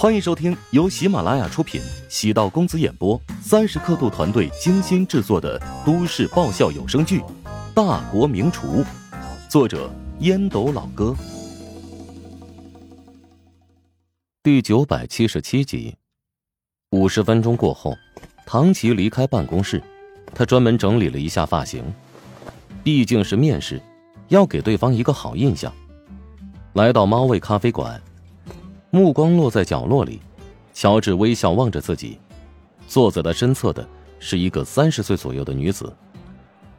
[0.00, 7.20] 欢迎收听由喜马拉雅出品、喜道公子演播、三十刻度团队精心制作的都市爆笑有声剧
[7.74, 8.82] 《大国名厨》，
[9.46, 11.14] 作者烟斗老哥，
[14.42, 15.94] 第九百七十七集。
[16.92, 17.94] 五十分钟过后，
[18.46, 19.82] 唐琪离开办公室，
[20.34, 21.84] 他专门整理了一下发型，
[22.82, 23.78] 毕竟是面试，
[24.28, 25.70] 要给对方一个好印象。
[26.72, 28.00] 来到猫味咖啡馆。
[28.90, 30.20] 目光落在角落里，
[30.72, 32.18] 乔治微笑望着自己。
[32.88, 35.94] 坐在他身侧的是一个三十岁左右的女子，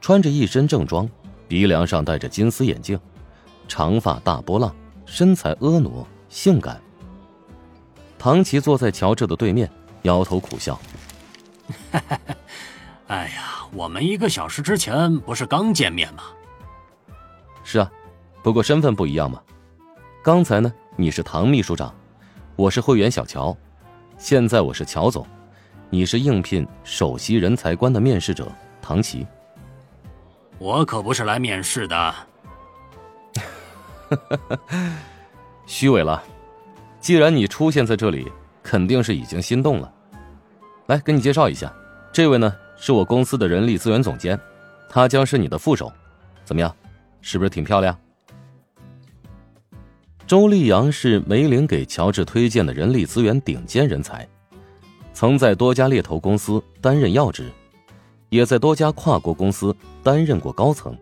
[0.00, 1.08] 穿着一身正装，
[1.46, 2.98] 鼻梁上戴着金丝眼镜，
[3.68, 5.90] 长发大波浪，身材婀娜
[6.30, 6.80] 性感。
[8.18, 9.70] 唐琪坐在乔治的对面，
[10.02, 10.80] 摇头苦笑
[13.08, 16.22] ：“哎呀，我们一个小时之前不是刚见面吗
[17.62, 17.92] ？”“是啊，
[18.42, 19.42] 不过身份不一样嘛。
[20.24, 21.94] 刚才呢，你是唐秘书长。”
[22.56, 23.56] 我是会员小乔，
[24.18, 25.24] 现在我是乔总，
[25.90, 28.50] 你是应聘首席人才官的面试者
[28.82, 29.24] 唐琪。
[30.58, 32.14] 我可不是来面试的，
[35.66, 36.20] 虚伪了。
[36.98, 38.26] 既然你出现在这里，
[38.60, 39.94] 肯定是已经心动了。
[40.86, 41.72] 来，给你介绍一下，
[42.12, 44.36] 这位呢是我公司的人力资源总监，
[44.90, 45.92] 他将是你的副手。
[46.44, 46.74] 怎么样，
[47.20, 47.96] 是不是挺漂亮？
[50.28, 54.28] 周丽阳是梅林给乔治推荐的人力资源顶尖人才，
[55.14, 57.50] 曾在多家猎头公司担任要职，
[58.28, 60.94] 也在多家跨国公司担任过高层，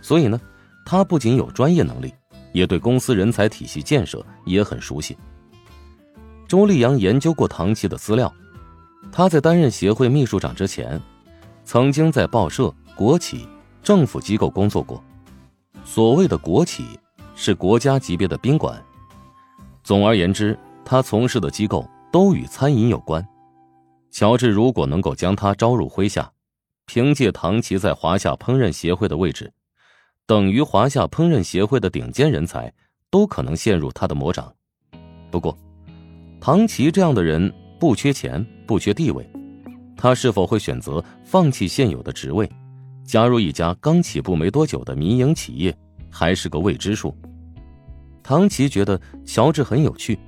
[0.00, 0.40] 所以呢，
[0.84, 2.14] 他不仅有专业能力，
[2.52, 5.18] 也对公司人才体系建设也很熟悉。
[6.46, 8.32] 周丽阳研究过唐琪的资料，
[9.10, 11.02] 他在担任协会秘书长之前，
[11.64, 13.48] 曾经在报社、国企、
[13.82, 15.02] 政府机构工作过，
[15.84, 16.84] 所谓的国企。
[17.36, 18.82] 是国家级别的宾馆。
[19.84, 23.24] 总而言之，他从事的机构都与餐饮有关。
[24.10, 26.28] 乔治如果能够将他招入麾下，
[26.86, 29.52] 凭借唐琪在华夏烹饪协会的位置，
[30.24, 32.72] 等于华夏烹饪协会的顶尖人才
[33.10, 34.52] 都可能陷入他的魔掌。
[35.30, 35.56] 不过，
[36.40, 39.28] 唐琪这样的人不缺钱，不缺地位，
[39.96, 42.50] 他是否会选择放弃现有的职位，
[43.04, 45.76] 加入一家刚起步没多久的民营企业？
[46.10, 47.14] 还是个未知数。
[48.22, 50.18] 唐琪觉得乔治很有趣。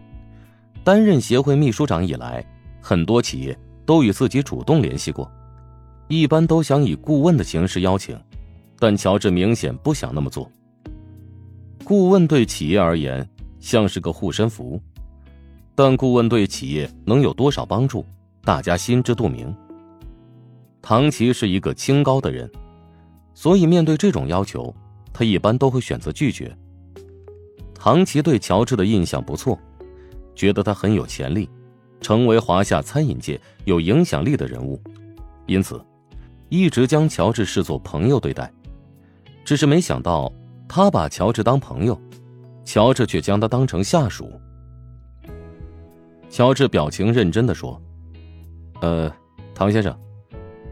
[0.84, 2.44] 担任协会秘书长以来，
[2.80, 5.30] 很多企业都与自己主动联系过，
[6.06, 8.18] 一般都想以顾问的形式邀请，
[8.78, 10.50] 但乔治明显不想那么做。
[11.84, 13.28] 顾问对企业而言
[13.60, 14.80] 像是个护身符，
[15.74, 18.06] 但顾问对企业能有多少帮助，
[18.42, 19.54] 大家心知肚明。
[20.80, 22.50] 唐琪是一个清高的人，
[23.34, 24.74] 所以面对这种要求。
[25.18, 26.56] 他一般都会选择拒绝。
[27.74, 29.58] 唐琪对乔治的印象不错，
[30.32, 31.50] 觉得他很有潜力，
[32.00, 34.80] 成为华夏餐饮界有影响力的人物，
[35.46, 35.84] 因此
[36.48, 38.48] 一直将乔治视作朋友对待。
[39.44, 40.32] 只是没想到，
[40.68, 42.00] 他把乔治当朋友，
[42.64, 44.30] 乔治却将他当成下属。
[46.30, 47.82] 乔治表情认真的说
[48.82, 49.12] ：“呃，
[49.52, 49.98] 唐先生，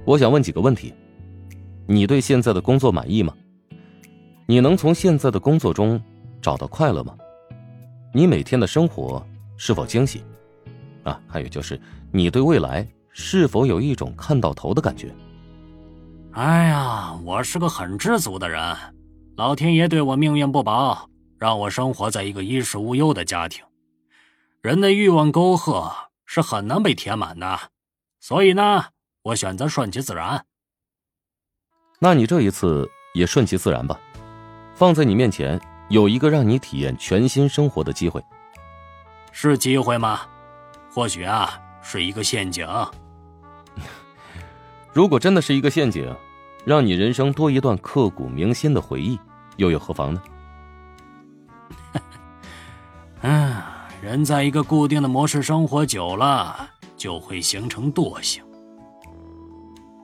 [0.05, 0.95] 我想问几个问题，
[1.89, 3.35] 你对现在的工作满意吗？”
[4.49, 6.01] 你能从现在的工作中
[6.41, 7.17] 找到快乐吗？
[8.15, 9.27] 你每天的生活
[9.57, 10.23] 是否惊喜？
[11.03, 11.81] 啊，还有就是，
[12.13, 15.13] 你对未来是否有一种看到头的感觉？
[16.33, 18.77] 哎呀，我是个很知足的人，
[19.37, 23.65] 老天爷对我命运不薄，让我生活在一个衣食无忧的家庭。
[24.63, 25.93] 人的欲望沟壑
[26.25, 27.59] 是很难被填满的，
[28.21, 28.85] 所以呢，
[29.23, 30.45] 我选择顺其自然。
[31.99, 33.99] 那你这一次也顺其自然吧。
[34.77, 38.23] 放在你面前有一个让你体验全新生活的机会，
[39.33, 40.21] 是机会吗？
[40.93, 42.69] 或许啊，是一个陷阱。
[44.93, 46.15] 如果真的是一个陷阱，
[46.67, 49.19] 让你人生多一段刻骨铭心的回忆，
[49.57, 50.23] 又有何妨呢？
[53.23, 53.57] 嗯，
[54.03, 56.69] 人在一个固定的模式生活久了，
[56.99, 58.45] 就会形成惰性。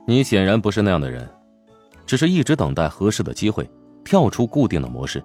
[0.07, 1.29] 你显然不是那样的人，
[2.07, 3.69] 只是一直等待合适的机会。
[4.13, 5.23] 跳出固定的模式。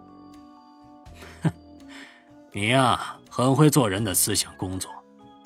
[1.43, 1.53] 哼，
[2.55, 2.99] 你呀，
[3.29, 4.91] 很会做人的思想工作，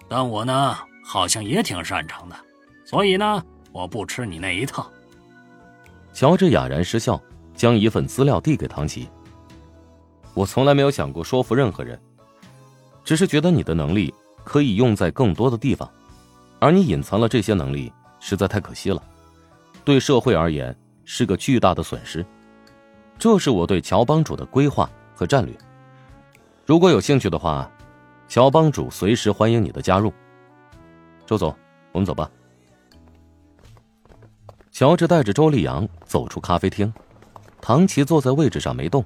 [0.08, 2.36] 但我呢，好像也挺擅长的，
[2.84, 4.88] 所以呢，我不吃你那一套。
[6.12, 7.20] 乔治哑然失笑，
[7.56, 9.08] 将一份资料递给唐琪。
[10.34, 12.00] 我从来没有想过说服任何人，
[13.02, 15.90] 只是觉得你的能力可以用在更多的地方，
[16.60, 19.02] 而你隐藏了这些能力，实在太可惜了，
[19.84, 20.72] 对社会而言
[21.04, 22.24] 是个巨大的损失。
[23.18, 25.54] 这是我对乔帮主的规划和战略。
[26.66, 27.70] 如果有兴趣的话，
[28.28, 30.12] 乔帮主随时欢迎你的加入。
[31.26, 31.54] 周总，
[31.92, 32.30] 我们走吧。
[34.70, 36.92] 乔治带着周丽阳走出咖啡厅，
[37.60, 39.04] 唐琪坐在位置上没动，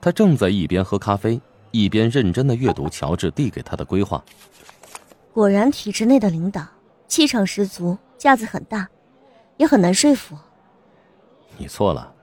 [0.00, 1.40] 他正在一边喝咖啡，
[1.72, 4.22] 一边认真的阅读乔治递给他的规划。
[5.32, 6.64] 果然，体制内的领导
[7.08, 8.88] 气场十足，架子很大，
[9.56, 10.36] 也很难说服。
[11.56, 12.14] 你错了，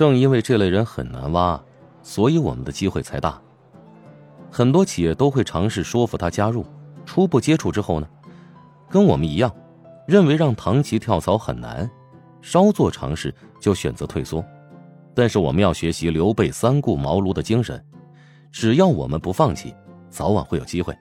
[0.00, 1.62] 正因为这类人很难挖，
[2.02, 3.38] 所以我们的机会才大。
[4.50, 6.64] 很多企业都会尝试说服他加入，
[7.04, 8.08] 初步接触之后呢，
[8.88, 9.54] 跟我们一样，
[10.06, 11.90] 认为让唐琪跳槽很难，
[12.40, 14.42] 稍作尝试就选择退缩。
[15.12, 17.84] 但是我们要学习刘备三顾茅庐的精神，
[18.50, 19.74] 只要我们不放弃，
[20.08, 20.96] 早晚会有机会。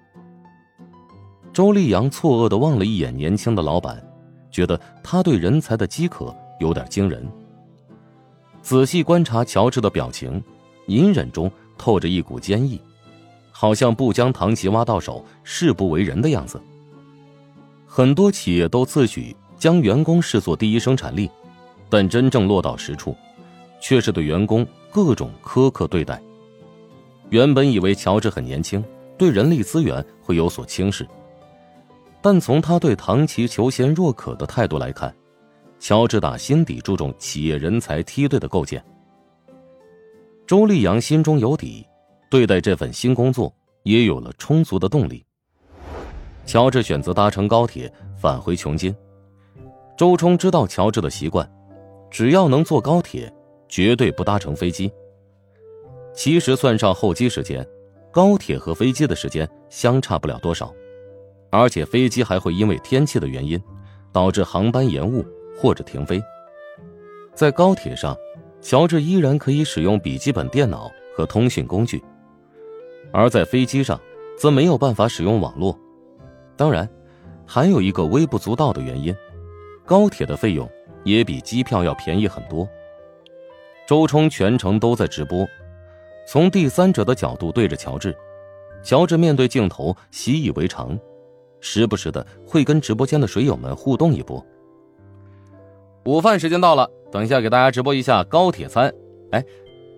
[1.54, 4.06] 周丽阳错愕的望了一眼年轻的老板，
[4.52, 7.26] 觉得他对人才的饥渴有点惊人。
[8.70, 10.40] 仔细观察乔治的表情，
[10.86, 12.80] 隐忍中透着一股坚毅。
[13.50, 16.62] 好像不将唐琪挖到手，誓不为人的样子。
[17.88, 21.28] 很多企业都自诩将员工视作第一生产力，
[21.90, 23.16] 但真正落到实处，
[23.82, 26.22] 却是对员工各种苛刻对待。
[27.32, 28.86] 原本以为乔治很年轻，
[29.18, 31.08] 对人力资源会有所轻视，
[32.22, 35.12] 但从他对唐琪求贤若渴的态度来看，
[35.80, 38.84] 乔治打心底注重企业人才梯队的构建。
[40.46, 41.86] 周丽阳心中有底。
[42.30, 45.26] 对待这份新工作也有了充足的动力。
[46.46, 48.96] 乔治选择搭乘高铁返回琼金。
[49.98, 51.52] 周冲知道乔治的习惯，
[52.12, 53.34] 只要能坐高铁，
[53.68, 54.92] 绝对不搭乘飞机。
[56.14, 57.66] 其实算上候机时间，
[58.12, 60.72] 高铁和飞机的时间相差不了多少，
[61.50, 63.60] 而且飞机还会因为天气的原因，
[64.12, 65.26] 导致航班延误
[65.60, 66.22] 或者停飞。
[67.34, 68.16] 在高铁上，
[68.62, 72.02] 乔治依然可以使用笔记本电脑和通讯工具。
[73.12, 74.00] 而在飞机上，
[74.38, 75.78] 则没有办法使用网络。
[76.56, 76.88] 当然，
[77.46, 79.16] 还有一个微不足道的原因：
[79.86, 80.70] 高铁的费用
[81.04, 82.68] 也比机票要便宜很多。
[83.88, 85.48] 周冲全程都在直播，
[86.28, 88.16] 从第三者的角度对着乔治。
[88.84, 90.98] 乔治面对镜头习以为常，
[91.60, 94.46] 时不时的会跟直播间的水友们互动一波。
[96.06, 98.92] 午饭时间到了，等一下给大家直播一下高铁餐。
[99.32, 99.44] 哎，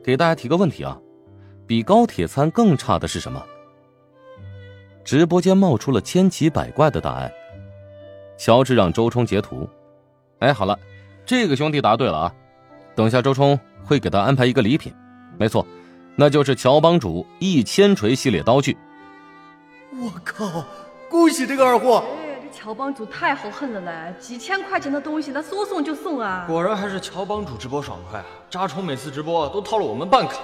[0.03, 0.99] 给大家提个问题啊。
[1.65, 3.41] 比高铁餐更差的是什么？
[5.05, 7.31] 直播间冒出了千奇百怪的答案。
[8.37, 9.69] 乔治让周冲截图。
[10.39, 10.77] 哎，好了，
[11.25, 12.35] 这个兄弟答对了啊！
[12.95, 14.93] 等下周冲会给他安排一个礼品，
[15.37, 15.65] 没错，
[16.15, 18.75] 那就是乔帮主一千锤系列刀具。
[19.93, 20.65] 我靠！
[21.09, 22.03] 恭喜这个二货！
[22.63, 24.13] 乔帮主太豪横了嘞！
[24.19, 26.45] 几千块钱的东西，他说送就送啊！
[26.47, 28.25] 果然还是乔帮主直播爽快啊！
[28.51, 30.37] 渣虫每次直播都套了我们半卡。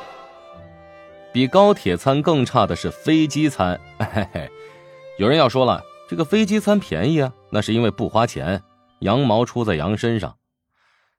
[1.32, 4.50] 比高铁餐更差的是飞机餐，嘿嘿，
[5.20, 8.64] 有人要说了，这个飞机餐便宜啊，那是因为不花钱，
[9.02, 10.38] 羊毛出在羊身上，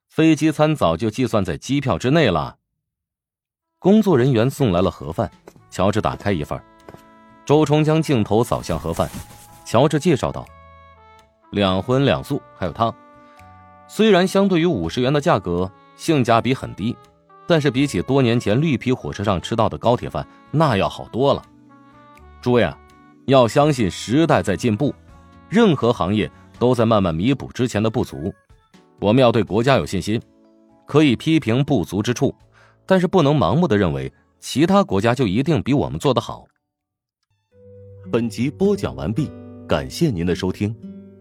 [0.08, 2.56] 飞机餐早就计算在机票之内了。
[3.78, 5.30] 工作人员送来了盒饭，
[5.70, 6.60] 乔治打开一份，
[7.46, 9.08] 周冲将镜头扫向盒饭，
[9.64, 10.44] 乔治介绍道
[11.50, 12.94] ：“两荤两素，还有汤。
[13.86, 16.96] 虽然相对于五十元的价格，性价比很低。”
[17.50, 21.42] 但是比起多年前绿皮火车上吃到的高铁饭，那要好多了。
[22.42, 22.78] 诸位啊，
[23.24, 24.94] 要相信时代在进步，
[25.48, 28.30] 任何行业都在慢慢弥补之前的不足。
[29.00, 30.20] 我们要对国家有信心，
[30.86, 32.34] 可以批评不足之处，
[32.84, 36.44] 但是不能盲目的认为其他国家就一定比我们做得好。
[38.12, 39.32] 本集播讲完毕，
[39.66, 40.87] 感谢您的收听。